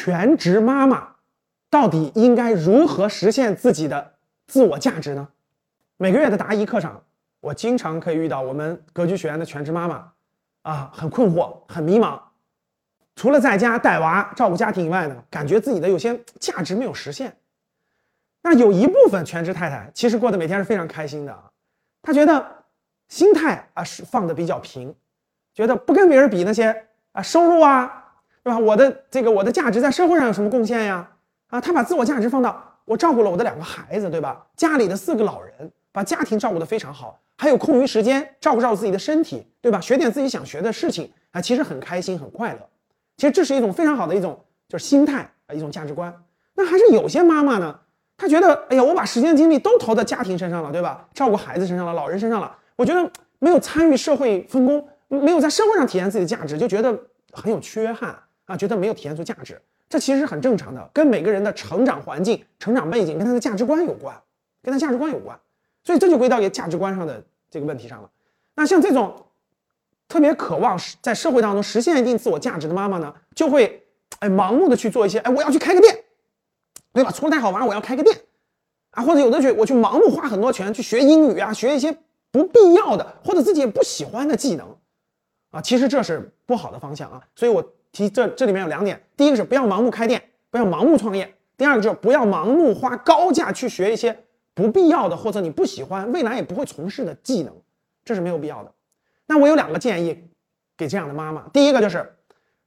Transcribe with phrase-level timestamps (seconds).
[0.00, 1.16] 全职妈妈
[1.68, 4.14] 到底应该如何实现自己的
[4.46, 5.26] 自我价值呢？
[5.96, 7.02] 每个月的答疑课上，
[7.40, 10.12] 我经常可以遇到我们格局学院的全职妈妈，
[10.62, 12.16] 啊，很困惑，很迷茫。
[13.16, 17.36] 除了在家带娃、照顾家庭以外呢，感觉自己的有些价值没有实现。
[18.42, 21.50] 那有一部分全职太太其实过得每天是非常开心的啊，
[22.02, 22.64] 她觉得
[23.08, 24.94] 心态啊是放的比较平，
[25.52, 28.07] 觉得不跟别人比那些啊收入啊，
[28.48, 28.58] 对吧？
[28.58, 31.06] 我的这个我的价值在社会上有什么贡献呀？
[31.48, 34.46] 啊，她把自我价值放到我照顾了我的两个孩子，对吧？
[34.56, 39.78] 家里的四个老人，把家庭照顾得非常好，还有空余时间照顾照顾自己的身体，对吧？
[39.82, 42.60] 学点自己想学的事情啊，其实很开心很快乐。
[43.18, 46.14] 其实这是一种非常好的一种就是心态啊，一种价值观。
[46.54, 47.78] 那还是有些妈妈呢，
[48.16, 51.06] 她觉得，哎呀，我把时间精力都投在家庭身上了，对吧？
[51.12, 53.10] 照顾孩子身上了，老人身上了，我觉得
[53.40, 56.98] 没有参与社会分工，没有在社会上体现自己的价值，就觉得
[57.32, 58.16] 很有缺憾
[58.48, 59.62] 啊，觉得没有体现出价值。
[59.88, 64.20] 这其实是很正常的，跟每个人的成长环境、成长背景跟他的价值观有关，
[64.60, 65.38] 跟他价值观有关。
[65.84, 68.10] 所以这就归到给价值观上的这个问题上了。
[68.56, 69.24] 那像这种。
[70.10, 73.86] 特别渴望在社会当中实现一定自我价值的妈妈呢，就会
[74.20, 76.02] 哎盲目的去做一些哎我要去开个店，
[76.94, 77.10] 对吧？
[77.10, 78.18] 除了太好玩，我要开个店
[78.92, 81.94] 啊，或者有的去我去盲目花很多钱去学英语啊，学一些
[82.30, 84.74] 不必要的或者自己也不喜欢的技能
[85.50, 87.22] 啊，其实这是不好的方向啊。
[87.36, 97.52] 所以我提这这里面有两点，第一个是不要盲目开店，不要盲目创业；第二个就是不要盲目花高价去学一些不必要的或者你不喜欢、未来也不会从事的技能，
[98.04, 98.72] 这是没有必要的。
[99.26, 100.28] 那我有两个建议，
[100.76, 101.42] 给这样的妈妈。
[101.52, 102.16] 第一个就是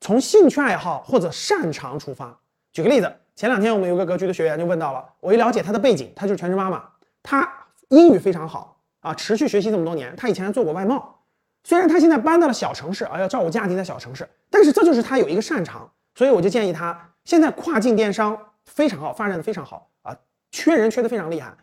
[0.00, 2.38] 从兴趣爱好或者擅长出发。
[2.72, 6.82] 举个例子，前两天我们有个格局的学员就问到了，我一了解她的背景，她就是全职妈妈，
[7.22, 7.50] 她
[7.88, 10.14] 英语非常好啊，持续学习这么多年。
[10.16, 11.19] 她以前还做过外贸，
[11.62, 15.90] 虽然他现在搬到了小城市啊，要照顾家庭在小城市，但是这就是他有一个擅长。
[16.14, 20.16] 所以我就建议他，现在跨境电商非常好，发展的非常好啊，
[20.50, 21.56] 缺人缺的非常厉害。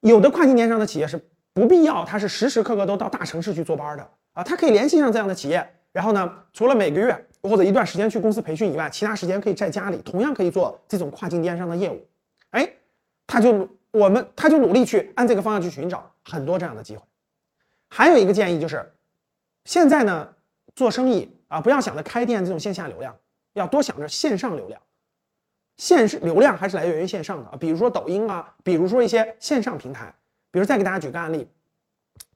[0.00, 1.18] 有的跨境电商的企业是
[1.54, 4.10] 不必要，他是时时刻刻都到大城市去坐班的。
[4.34, 12.06] 啊，他可以联系上这样的企业，然后呢，除了每个月或者一段时间去公司培训以外，其他时间可以在家里同样可以做这种跨境电商的业务。
[12.50, 12.70] 哎，
[13.26, 17.02] 他就我们他就努力去按这个方向去寻找很多这样的机会。
[17.88, 18.88] 还有一个建议就是，
[19.68, 20.26] 现在呢
[20.74, 23.14] 做生意啊，不要想着开店这种线下流量，
[23.52, 24.80] 要多想着线上流量。
[25.76, 27.56] 线是流量还是来源于线上的啊？
[27.60, 30.12] 比如说抖音啊，比如说一些线上平台。
[30.50, 31.46] 比如再给大家举个案例，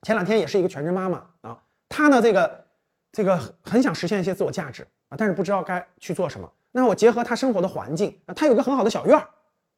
[0.03, 1.59] 前两天也是一个全职妈妈啊。
[1.89, 2.67] 她呢，这个
[3.11, 6.53] 这个很想实现一些自我价值啊，但是不知道该去做什么。
[6.71, 9.27] 那我结合她生活的环境啊，她有个很好的小院儿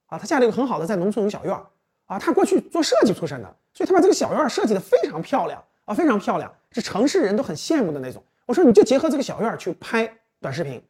[0.07, 1.65] 啊，她家里有个很好的在农村有小院儿
[2.07, 8.23] 啊，她过去做设计出身的，所以她把这个小院儿设计的非常漂亮啊，非常漂亮，是城市人都很羡慕的那种。
[8.45, 10.83] 我说你就结合这个小院去拍短视频，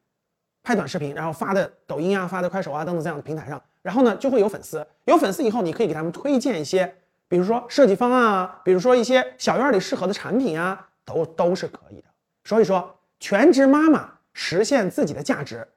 [0.65, 6.97] 拍短视频，然后发的抖音啊，发的快手啊等等这样的平台上，然后呢就会有粉丝，有粉丝以后你可以给他们推荐一些，
[7.29, 10.89] 比如说设计方案啊，比如说一些小院里适合的产品啊。
[11.07, 12.05] 都都是可以的，
[12.45, 15.69] 所以说全职妈妈实现自己的价值，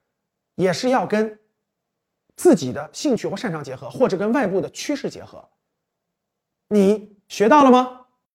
[0.56, 1.38] 也是要跟
[2.38, 5.50] 自己的兴趣或擅长结合，或者跟外部的趋势结合。
[6.70, 8.06] 你学到了吗？